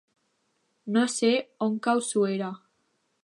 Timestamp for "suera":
2.09-2.51